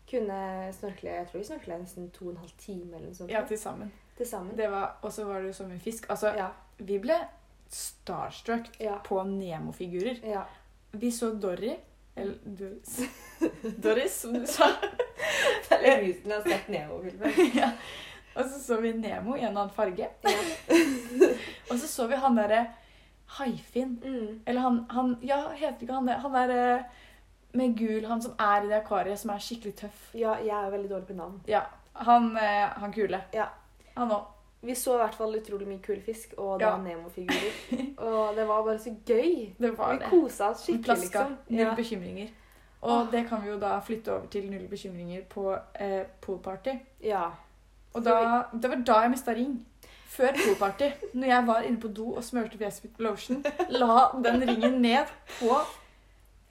kunne 0.09 0.39
snorkle 0.75 1.13
Jeg 1.13 1.27
tror 1.29 1.39
vi 1.39 1.45
snorkla 1.47 1.77
nesten 1.79 2.09
to 2.11 2.25
og 2.25 2.33
en 2.33 2.41
halv 2.41 2.57
time 2.59 2.95
eller 2.97 3.07
noe 3.07 3.15
sånt. 3.15 3.31
Ja, 3.31 3.45
til 3.47 3.59
sammen. 3.59 3.91
til 4.17 4.27
sammen. 4.27 4.59
Og 5.01 5.11
så 5.13 5.23
var 5.25 5.39
det 5.41 5.53
jo 5.53 5.53
så 5.61 5.67
mye 5.69 5.79
fisk. 5.79 6.09
Altså, 6.09 6.33
vi 6.77 6.99
ble 6.99 7.15
starstruck 7.75 8.69
Ja. 8.79 8.97
på 9.03 9.23
Nemo-figurer. 9.23 10.19
ja. 10.23 10.45
Vi 10.91 11.11
så 11.11 11.31
Dory. 11.33 11.75
Eller 12.15 12.35
Doris. 12.43 12.99
Doris, 13.83 14.21
som 14.21 14.33
du 14.33 14.45
sa. 14.47 14.67
Det 15.69 15.79
er 15.89 16.03
litt 16.03 16.25
mye 16.29 16.41
siden 16.43 16.43
jeg 16.43 16.43
har 16.43 16.49
sett 16.51 16.67
Nemo-filmer. 16.69 17.39
ja. 17.61 17.71
Og 18.35 18.45
så 18.49 18.59
så 18.61 18.77
vi 18.81 18.91
Nemo 18.93 19.35
i 19.37 19.41
en 19.41 19.57
annen 19.57 19.73
farge. 19.73 20.09
Ja. 20.21 20.43
Og 21.71 21.79
så 21.79 21.87
så 21.89 22.07
vi 22.09 22.15
han 22.21 22.37
derre 22.37 22.59
Haifinn. 23.39 23.95
Mm. 24.03 24.41
Eller 24.45 24.61
han, 24.61 24.85
han 24.89 25.15
Ja, 25.25 25.39
heter 25.57 25.81
ikke 25.87 25.93
han 25.97 26.05
det? 26.09 26.19
Han 26.21 26.35
eh, 26.53 26.83
med 27.53 27.75
gul, 27.77 28.05
han 28.05 28.21
som 28.21 28.33
er 28.41 28.65
i 28.65 28.69
det 28.69 28.77
akvariet, 28.83 29.19
som 29.21 29.29
er 29.33 29.41
skikkelig 29.41 29.75
tøff. 29.81 30.07
Ja, 30.17 30.35
jeg 30.41 30.53
er 30.53 30.71
veldig 30.73 30.89
dårlig 30.89 31.07
på 31.09 31.17
navn. 31.17 31.41
Ja, 31.49 31.63
han, 31.93 32.31
eh, 32.37 32.69
han 32.81 32.93
kule. 32.93 33.21
Ja. 33.33 33.49
Han 33.95 34.13
òg. 34.13 34.29
Vi 34.63 34.75
så 34.75 34.93
i 34.95 34.97
hvert 35.01 35.15
fall 35.15 35.35
utrolig 35.35 35.67
mye 35.67 35.81
kule 35.83 36.01
fisk, 36.01 36.33
og 36.37 36.59
det 36.59 36.65
Ja. 36.67 36.77
Nemo-figurer. 36.77 37.97
og 37.97 38.35
det 38.35 38.47
var 38.47 38.63
bare 38.63 38.79
så 38.79 38.93
gøy. 39.05 39.53
Det 39.59 39.77
var 39.77 39.91
Vi 39.93 39.99
det. 39.99 40.09
kosa 40.09 40.49
oss 40.49 40.63
skikkelig, 40.63 40.83
plaska. 40.85 41.19
liksom. 41.27 41.37
Null 41.49 41.59
Ja. 41.67 41.75
bekymringer. 41.75 42.27
Og 42.81 42.91
Åh. 43.01 43.11
det 43.11 43.27
kan 43.29 43.41
vi 43.43 43.49
jo 43.49 43.57
da 43.59 43.79
flytte 43.79 44.11
over 44.13 44.25
til 44.27 44.49
null 44.51 44.67
bekymringer 44.67 45.21
på 45.29 45.57
eh, 45.79 46.03
poolparty. 46.21 46.77
ja. 47.03 47.29
Og 47.93 48.03
da, 48.03 48.43
det 48.53 48.69
var 48.69 48.75
da 48.87 48.93
jeg 49.01 49.09
mista 49.11 49.31
ring. 49.33 49.65
Før 50.07 50.31
poolparty. 50.33 50.87
Når 51.13 51.27
jeg 51.27 51.47
var 51.47 51.61
inne 51.61 51.79
på 51.79 51.87
do 51.93 52.13
og 52.15 52.23
smurte 52.23 52.57
fjeset 52.57 52.83
mitt 52.83 52.99
med 52.99 53.07
lotion, 53.09 53.43
la 53.69 54.07
den 54.23 54.41
ringen 54.49 54.81
ned 54.81 55.05
på 55.39 55.59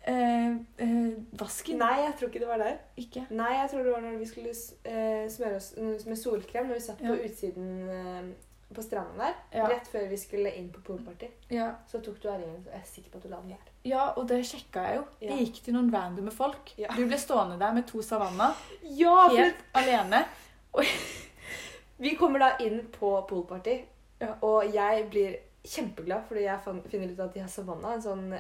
eh, 0.05 0.55
eh, 0.79 1.11
vasken. 1.41 1.79
Nei, 1.79 1.99
jeg 2.05 2.15
tror 2.19 2.29
ikke 2.29 2.41
det 2.45 2.49
var 2.49 2.59
der. 2.63 2.79
Ikke? 2.97 3.27
Nei, 3.31 3.51
jeg 3.61 3.71
tror 3.71 3.83
det 3.87 3.93
var 3.93 4.01
når 4.07 4.17
vi 4.19 4.27
skulle 4.31 4.55
eh, 4.85 5.29
smøre 5.31 5.57
oss 5.57 5.75
med 6.07 6.17
solkrem 6.19 6.67
når 6.71 6.75
vi 6.81 6.87
satt 6.89 6.99
på 7.03 7.13
Ja. 7.15 7.29
utsiden 7.29 7.69
eh, 7.91 8.33
på 8.73 8.83
stranda 8.83 9.19
der. 9.27 9.35
Ja. 9.53 9.67
Rett 9.69 9.89
før 9.93 10.07
vi 10.09 10.17
skulle 10.17 10.51
inn 10.57 10.71
på 10.73 10.81
poolparty. 10.87 11.27
Ja. 11.53 11.71
Så 11.87 12.01
tok 12.01 12.23
du 12.23 12.29
av 12.33 12.39
ringen, 12.41 12.63
jeg 12.65 12.81
er 12.81 12.87
sikker 12.89 13.11
på 13.13 13.19
at 13.19 13.25
du 13.25 13.29
la 13.29 13.41
den 13.43 13.51
der. 13.53 13.73
ja, 13.85 14.07
og 14.17 14.29
det 14.29 14.39
sjekka 14.49 14.81
jeg 14.89 14.97
jo. 14.97 15.03
Ja. 15.21 15.29
Jeg 15.37 15.47
gikk 15.47 15.63
til 15.67 15.75
noen 15.77 15.91
randomme 15.93 16.31
folk. 16.33 16.73
Ja. 16.79 16.89
Du 16.97 17.05
ble 17.07 17.19
stående 17.21 17.59
der 17.61 17.73
med 17.77 17.85
to 17.87 18.01
savanna, 18.03 18.55
Ja, 18.83 19.29
helt 19.29 19.61
alene. 19.75 20.25
Vi 22.03 22.17
kommer 22.17 22.39
da 22.43 22.51
inn 22.65 22.81
på 22.99 23.13
poolparty, 23.29 23.77
og 24.43 24.73
jeg 24.75 25.05
blir 25.11 25.37
kjempeglad 25.63 26.25
fordi 26.29 26.47
jeg 26.47 26.59
finner 26.91 27.13
ut 27.13 27.21
at 27.23 27.35
de 27.35 27.43
har 27.45 27.51
savanna, 27.51 27.95
en 27.95 28.05
sånn 28.05 28.33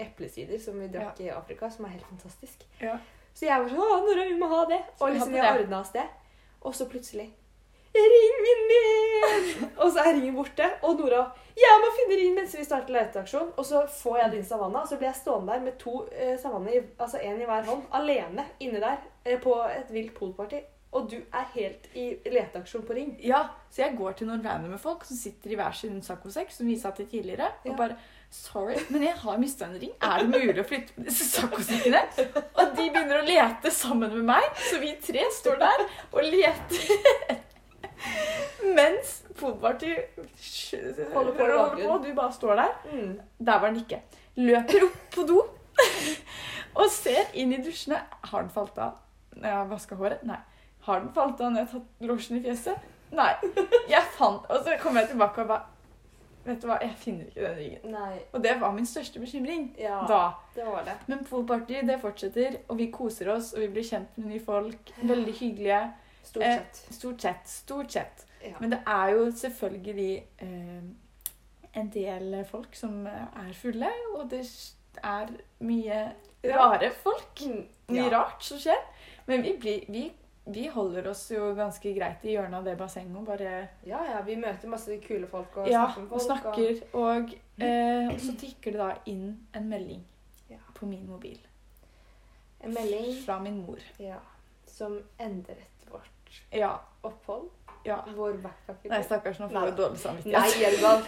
eplesider 0.00 0.60
som 0.62 0.78
vi 0.80 0.88
drakk 0.92 1.20
i 1.20 1.28
Afrika, 1.34 1.68
som 1.72 1.86
er 1.86 1.96
helt 1.98 2.08
fantastisk. 2.08 2.64
Ja. 2.80 2.96
Så 3.34 3.46
jeg 3.46 3.62
var 3.62 3.68
sånn 3.70 3.84
Å, 3.84 4.00
Nora, 4.06 4.24
vi 4.26 4.38
må 4.40 4.48
ha 4.50 4.64
det. 4.70 4.80
Så 4.96 5.06
Og 5.06 5.14
liksom 5.14 5.36
vi 5.36 5.44
ordna 5.44 5.84
oss 5.84 5.92
det. 5.94 6.06
Og 6.66 6.74
så 6.76 6.86
plutselig 6.90 7.30
Ringen 7.90 8.60
min! 8.70 9.70
og 9.82 9.88
så 9.90 10.04
er 10.04 10.12
ringen 10.14 10.36
borte. 10.36 10.66
Og 10.86 11.00
Nora 11.00 11.24
Jeg 11.58 11.78
må 11.82 11.88
finne 11.96 12.18
ringen 12.18 12.36
mens 12.38 12.54
vi 12.54 12.66
starter 12.66 12.94
leteaksjon. 12.94 13.52
Og 13.58 13.66
så 13.66 13.82
får 13.90 14.18
jeg 14.22 14.34
din 14.36 14.44
savanna, 14.46 14.84
og 14.84 14.90
så 14.90 14.98
blir 14.98 15.10
jeg 15.10 15.20
stående 15.20 15.54
der 15.54 15.64
med 15.64 15.78
to 15.80 16.04
eh, 16.12 16.36
savanner, 16.40 16.86
altså 16.98 17.22
én 17.22 17.40
i 17.40 17.48
hver 17.48 17.66
hånd, 17.66 17.82
alene 17.98 18.46
inne 18.62 18.82
der 18.82 19.00
eh, 19.24 19.40
på 19.42 19.56
et 19.66 19.90
vilt 19.94 20.14
poolparty. 20.18 20.62
Og 20.92 21.04
du 21.10 21.16
er 21.20 21.44
helt 21.54 21.84
i 21.94 22.04
leteaksjon 22.26 22.82
på 22.82 22.94
ring. 22.96 23.12
Ja, 23.22 23.44
så 23.70 23.84
jeg 23.84 23.94
går 23.98 24.16
til 24.18 24.26
noen 24.26 24.42
randomme 24.42 24.78
folk 24.82 25.04
som 25.06 25.16
sitter 25.16 25.52
i 25.54 25.58
hver 25.60 25.76
sin 25.78 26.00
saccosekk, 26.02 26.50
som 26.50 26.66
vi 26.66 26.74
sa 26.80 26.90
til 26.96 27.06
tidligere, 27.06 27.50
Ja. 27.64 27.70
og 27.70 27.76
bare 27.78 27.96
Sorry, 28.30 28.76
men 28.90 29.02
jeg 29.02 29.14
har 29.18 29.38
mista 29.42 29.64
en 29.66 29.72
ring. 29.80 29.90
Er 30.06 30.18
det 30.22 30.28
mulig 30.30 30.60
å 30.62 30.66
flytte 30.66 30.92
på 30.94 31.02
disse 31.02 31.24
saccosekkene? 31.32 32.02
Og 32.54 32.76
de 32.76 32.84
begynner 32.94 33.18
å 33.18 33.26
lete 33.26 33.72
sammen 33.74 34.12
med 34.14 34.22
meg, 34.28 34.44
så 34.70 34.78
vi 34.78 34.92
tre 35.02 35.24
står 35.34 35.58
der 35.58 35.82
og 36.12 36.20
leter. 36.22 37.40
Mens 38.76 39.22
Poolparty 39.38 39.94
Holder 41.14 41.34
på 41.34 41.88
og 41.90 42.04
du 42.04 42.12
bare 42.14 42.32
står 42.32 42.54
der. 42.60 42.72
Mm. 42.92 43.20
Der 43.38 43.58
var 43.60 43.70
den 43.72 43.80
ikke. 43.82 44.00
Løper 44.36 44.86
opp 44.86 45.00
på 45.14 45.26
do 45.28 45.40
og 46.80 46.86
ser 46.92 47.30
inn 47.34 47.52
i 47.56 47.60
dusjene. 47.64 47.98
Har 48.30 48.44
den 48.44 48.52
falt 48.54 48.78
av? 48.78 48.98
Når 49.34 49.48
jeg 49.48 49.56
har 49.58 49.68
vaska 49.70 49.98
håret? 49.98 50.22
Nei. 50.28 50.38
Har 50.86 51.00
den 51.00 51.12
falt 51.14 51.40
av 51.40 51.52
når 51.52 51.60
jeg 51.64 51.68
har 51.72 51.80
tatt 51.80 52.08
losjen 52.08 52.38
i 52.38 52.42
fjeset? 52.44 52.88
Nei. 53.12 53.32
Jeg 53.90 54.02
fant 54.14 54.44
Og 54.54 54.64
så 54.64 54.76
kommer 54.82 55.02
jeg 55.02 55.10
tilbake 55.10 55.42
og 55.42 55.48
bare 55.50 55.66
Vet 56.44 56.62
du 56.62 56.68
hva, 56.70 56.78
jeg 56.80 56.94
finner 56.96 57.26
ikke 57.28 57.42
den 57.44 57.56
ringen. 57.58 57.90
Nei. 57.92 58.14
Og 58.32 58.40
det 58.42 58.54
var 58.62 58.72
min 58.72 58.86
største 58.88 59.20
bekymring 59.20 59.66
Ja, 59.78 59.98
da. 60.08 60.20
det 60.54 60.64
var 60.64 60.86
det. 60.86 60.94
Men 61.10 61.20
poolparty 61.28 61.82
det 61.84 61.98
fortsetter, 62.00 62.56
og 62.68 62.78
vi 62.78 62.86
koser 62.94 63.28
oss, 63.34 63.50
og 63.52 63.60
vi 63.60 63.68
blir 63.74 63.84
kjent 63.84 64.16
med 64.16 64.30
nye 64.30 64.40
folk. 64.44 64.92
Veldig 65.02 65.34
hyggelige. 65.36 65.82
Stort 66.24 66.44
Eh, 66.46 66.54
sett. 66.56 66.80
Stort 66.96 67.20
sett. 67.26 67.48
Stort 67.48 67.92
sett. 67.92 68.24
Ja. 68.40 68.54
Men 68.60 68.72
det 68.72 68.78
er 68.86 69.12
jo 69.18 69.26
selvfølgelig 69.36 70.24
eh, 70.46 70.80
en 71.82 71.90
del 71.92 72.38
folk 72.48 72.74
som 72.74 73.04
er 73.06 73.52
fulle, 73.60 73.92
og 74.16 74.30
det 74.32 74.40
er 75.04 75.28
mye 75.60 76.00
rare 76.56 76.90
folk. 77.02 77.44
Mm, 77.46 77.66
Mye 77.90 78.06
ja. 78.08 78.10
rart 78.16 78.44
som 78.48 78.58
skjer. 78.58 78.80
Men 79.26 79.42
vi, 79.44 79.56
blir, 79.60 79.84
vi, 79.92 80.06
vi 80.52 80.66
holder 80.68 81.06
oss 81.10 81.24
jo 81.30 81.52
ganske 81.54 81.92
greit 81.96 82.24
i 82.24 82.34
hjørnet 82.34 82.58
av 82.60 82.64
det 82.64 82.76
bassenget 82.78 83.26
bare 83.26 83.50
Ja, 83.86 84.00
ja, 84.10 84.20
vi 84.26 84.36
møter 84.36 84.68
masse 84.72 84.96
kule 85.04 85.26
folk 85.30 85.56
og 85.62 85.68
ja, 85.70 85.86
snakker 85.86 86.00
med 86.02 86.12
og 86.12 86.20
folk. 86.20 86.26
snakker. 86.26 86.82
Og, 86.94 87.34
eh, 87.62 88.08
og 88.14 88.20
så 88.20 88.34
tikker 88.40 88.72
det 88.76 88.80
da 88.80 88.90
inn 89.06 89.46
en 89.54 89.68
melding 89.68 90.02
Ja. 90.50 90.58
på 90.74 90.86
min 90.86 91.06
mobil 91.06 91.38
En 92.62 92.74
melding 92.74 93.14
fra 93.24 93.38
min 93.40 93.62
mor. 93.66 93.78
ja, 93.98 94.18
som 94.66 94.98
endret 95.18 95.86
vårt 95.90 96.42
Ja. 96.52 96.78
opphold. 97.02 97.48
ja. 97.84 97.98
Vår 98.16 98.32
backpacker. 98.42 98.90
Nei, 98.90 99.02
stakkars, 99.02 99.38
nå 99.40 99.48
får 99.48 99.70
du 99.70 99.76
dårlig 99.82 99.98
samvittighet. 99.98 100.40
Nei, 100.40 100.50
Hjelvald. 100.60 101.04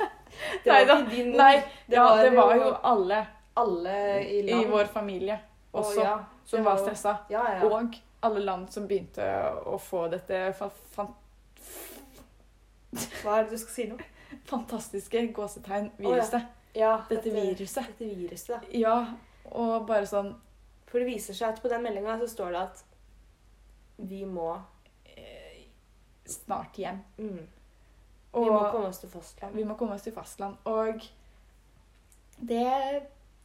Det 0.65 0.73
var 0.73 0.81
ikke 0.87 1.11
din 1.11 1.31
mor. 1.31 1.37
Nei, 1.39 1.57
det 1.89 1.97
ja, 1.97 2.05
var 2.05 2.23
det 2.25 2.31
var 2.37 2.55
jo 2.57 2.75
alle 2.83 3.27
alle 3.57 3.97
i 4.25 4.39
i 4.49 4.65
vår 4.65 4.85
familie 4.89 5.39
Og 5.75 5.85
også 5.85 6.01
ja, 6.03 6.15
som 6.45 6.65
var, 6.65 6.77
var 6.79 6.83
stressa. 6.87 7.17
Ja, 7.31 7.43
ja. 7.53 7.65
Og 7.67 7.95
alle 8.23 8.41
land 8.45 8.71
som 8.73 8.87
begynte 8.89 9.25
å 9.67 9.79
få 9.83 10.07
dette 10.13 10.53
fa 10.59 10.69
fan 10.95 11.11
Hva 13.23 13.39
er 13.39 13.45
det 13.47 13.55
du 13.57 13.59
skal 13.63 13.75
si 13.77 13.87
nå? 13.91 13.97
fantastiske 14.53 15.21
gåsetegn-viruset. 15.37 16.47
Ja, 16.77 16.95
Dette 17.11 17.31
viruset. 17.35 17.85
Dette 17.93 18.09
viruset. 18.09 18.69
Ja, 18.73 18.95
og 19.53 19.87
bare 19.89 20.07
sånn 20.09 20.31
For 20.89 21.01
det 21.03 21.09
viser 21.11 21.37
seg 21.37 21.53
at 21.55 21.61
på 21.63 21.69
den 21.73 21.83
meldinga 21.85 22.15
så 22.21 22.29
står 22.29 22.53
det 22.55 22.63
at 22.67 22.81
vi 24.03 24.23
må 24.29 24.51
eh, 25.09 25.67
snart 26.29 26.77
hjem. 26.81 26.99
mm, 27.19 27.43
Og 28.33 28.45
Vi 28.47 28.51
må 28.51 28.63
komme 28.73 28.89
oss 28.89 28.99
til 29.03 29.13
fastland. 29.13 29.55
vi 29.57 29.65
må 29.69 29.77
komme 29.81 29.95
oss 29.97 30.03
til 30.05 30.13
fastland. 30.17 30.57
Og 30.69 31.05
det 32.41 32.67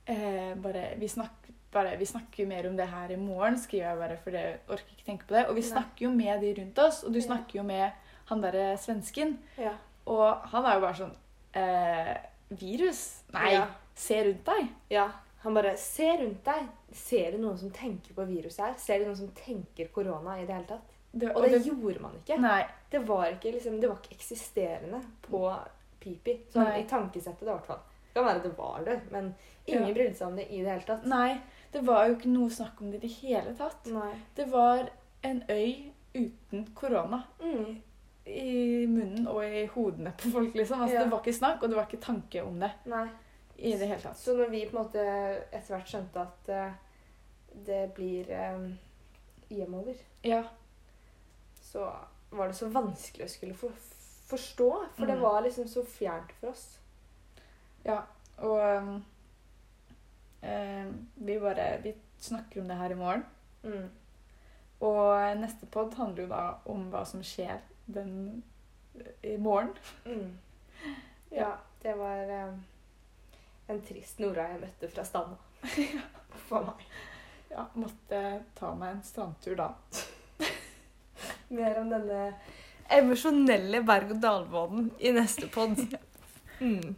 eh, 0.07 0.53
bare 0.63 0.85
vi, 0.99 1.07
snak, 1.11 1.47
bare 1.73 1.97
vi 1.99 2.05
snakker 2.05 2.43
jo 2.43 2.47
mer 2.49 2.67
om 2.69 2.77
det 2.77 2.87
her 2.89 3.11
i 3.11 3.19
morgen, 3.19 3.57
skriver 3.59 3.89
jeg 3.89 3.97
bare, 4.01 4.17
for 4.23 4.31
jeg 4.37 4.59
orker 4.69 4.95
ikke 4.95 5.05
tenke 5.05 5.27
på 5.27 5.35
det. 5.35 5.45
Og 5.49 5.55
vi 5.55 5.61
snakker 5.67 6.05
jo 6.07 6.11
med 6.15 6.41
de 6.41 6.53
rundt 6.61 6.79
oss, 6.79 7.03
og 7.03 7.13
du 7.13 7.21
snakker 7.21 7.59
jo 7.59 7.63
med 7.67 7.91
han 8.29 8.41
derre 8.43 8.77
svensken. 8.77 9.37
Ja. 9.57 9.73
Og 10.07 10.47
han 10.51 10.65
er 10.65 10.75
jo 10.77 10.83
bare 10.87 10.99
sånn 11.01 11.15
eh, 11.53 12.15
Virus? 12.49 13.23
Nei, 13.35 13.53
se 13.95 14.19
rundt 14.23 14.45
deg. 14.47 14.67
ja. 14.95 15.07
Han 15.43 15.53
bare 15.53 15.75
Se 15.77 16.03
rundt 16.19 16.43
deg. 16.43 16.63
Ser 16.97 17.31
du 17.31 17.37
noen 17.43 17.57
som 17.59 17.69
tenker 17.71 18.15
på 18.17 18.23
viruset 18.27 18.63
her? 18.65 18.73
Ser 18.81 18.99
du 18.99 19.05
noen 19.05 19.19
som 19.19 19.29
tenker 19.37 19.87
korona 19.93 20.33
i 20.41 20.45
det 20.47 20.55
hele 20.55 20.65
tatt? 20.67 20.95
Det, 21.13 21.29
Og 21.35 21.45
det 21.45 21.61
gjorde 21.63 22.01
man 22.03 22.15
ikke. 22.17 22.35
Det 22.91 22.99
var 23.07 23.29
ikke, 23.31 23.51
liksom, 23.53 23.77
det 23.79 23.87
var 23.87 23.99
ikke 24.01 24.17
eksisterende 24.17 24.99
på 25.23 25.43
Pipi. 26.01 26.39
Sånn 26.51 26.73
i 26.75 26.83
tankesettet, 26.89 27.45
i 27.45 27.51
hvert 27.51 27.69
fall. 27.69 27.79
Det 28.07 28.17
kan 28.17 28.27
være 28.27 28.43
det 28.43 28.51
var 28.57 28.83
det, 28.89 28.97
men 29.13 29.29
ingen 29.67 29.87
Ja. 29.87 29.93
brydde 29.93 30.15
seg 30.17 30.27
om 30.27 30.35
det 30.35 30.47
i 30.49 30.61
det 30.63 30.71
hele 30.73 30.87
tatt. 30.89 31.05
Nei, 31.05 31.37
det 31.77 31.83
var 31.87 32.07
jo 32.09 32.15
ikke 32.17 32.31
noe 32.33 32.49
snakk 32.53 32.81
om 32.81 32.91
det 32.91 32.99
i 33.03 33.07
det 33.07 33.11
hele 33.21 33.53
tatt. 33.59 33.85
Nei. 33.93 34.13
Det 34.37 34.47
var 34.51 34.89
en 35.23 35.43
øy 35.49 35.91
uten 36.15 36.65
korona 36.75 37.23
Mm. 37.39 37.81
i 38.27 38.85
munnen 38.89 39.27
og 39.27 39.43
i 39.45 39.65
hodene 39.71 40.11
på 40.17 40.31
folk, 40.33 40.53
liksom. 40.57 40.81
Altså, 40.81 40.95
Ja. 40.97 41.03
Det 41.03 41.11
var 41.11 41.21
ikke 41.21 41.33
snakk, 41.37 41.63
og 41.63 41.69
det 41.69 41.77
var 41.77 41.85
ikke 41.87 42.01
tanke 42.03 42.41
om 42.43 42.59
det 42.59 42.71
Nei. 42.85 43.05
i 43.57 43.71
det 43.77 43.87
hele 43.87 44.01
tatt. 44.01 44.17
Så 44.17 44.35
når 44.37 44.49
vi 44.49 44.65
på 44.65 44.77
en 44.77 44.83
måte 44.83 45.05
etter 45.53 45.75
hvert 45.75 45.87
skjønte 45.93 46.25
at 46.25 46.49
uh, 46.49 46.73
det 47.65 47.93
blir 47.95 48.29
eh, 48.29 48.67
hjemover, 49.49 49.95
Ja. 50.23 50.43
så 51.61 51.87
var 52.31 52.47
det 52.47 52.55
så 52.55 52.67
vanskelig 52.69 53.25
å 53.25 53.29
skulle 53.31 53.53
for, 53.55 53.71
forstå. 54.27 54.71
For 54.97 55.05
det 55.05 55.15
Mm. 55.15 55.21
var 55.23 55.41
liksom 55.41 55.67
så 55.67 55.85
fjernt 55.85 56.31
for 56.39 56.49
oss. 56.49 56.79
ja. 57.85 58.01
Og 58.39 58.59
um, 58.83 59.05
eh, 60.41 60.89
vi 61.15 61.39
bare 61.39 61.79
Vi 61.83 61.95
snakker 62.19 62.61
om 62.61 62.67
det 62.67 62.77
her 62.77 62.91
i 62.91 62.99
morgen. 62.99 63.25
Mm. 63.63 63.89
Og 64.79 65.37
neste 65.39 65.65
pod 65.65 65.95
handler 65.97 66.23
jo 66.23 66.29
da 66.29 66.43
om 66.69 66.87
hva 66.91 67.03
som 67.05 67.23
skjer 67.25 67.61
den 67.85 68.43
i 69.23 69.37
morgen. 69.37 69.73
Mm. 70.05 70.37
Ja, 71.29 71.57
det 71.81 71.91
var 71.99 72.29
eh, 72.31 72.53
en 73.67 73.81
trist 73.83 74.21
Nora 74.23 74.45
jeg 74.47 74.61
møtte 74.61 74.87
fra 74.87 75.03
Standa. 75.03 75.35
For 76.47 76.63
meg. 76.63 76.85
Ja, 77.51 77.65
måtte 77.75 78.21
ta 78.55 78.69
meg 78.79 78.93
en 78.93 79.03
strandtur 79.03 79.57
da. 79.59 79.67
Mer 81.57 81.81
om 81.81 81.91
denne 81.91 82.21
emosjonelle 82.95 83.81
berg-og-dal-banen 83.83 84.89
i 85.03 85.11
neste 85.15 85.49
pod. 85.51 85.79
Mm. 86.59 86.95